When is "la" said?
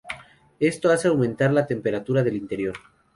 1.53-1.67